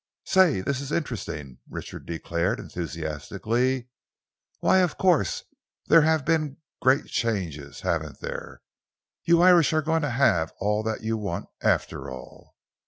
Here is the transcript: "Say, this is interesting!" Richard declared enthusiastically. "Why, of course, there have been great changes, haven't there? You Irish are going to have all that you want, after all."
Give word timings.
"Say, 0.25 0.61
this 0.61 0.81
is 0.81 0.91
interesting!" 0.91 1.59
Richard 1.69 2.07
declared 2.07 2.59
enthusiastically. 2.59 3.87
"Why, 4.59 4.79
of 4.79 4.97
course, 4.97 5.43
there 5.89 6.01
have 6.01 6.25
been 6.25 6.57
great 6.81 7.05
changes, 7.05 7.81
haven't 7.81 8.19
there? 8.19 8.63
You 9.25 9.43
Irish 9.43 9.73
are 9.73 9.83
going 9.83 10.01
to 10.01 10.09
have 10.09 10.53
all 10.59 10.81
that 10.81 11.03
you 11.03 11.17
want, 11.17 11.49
after 11.61 12.09
all." 12.09 12.55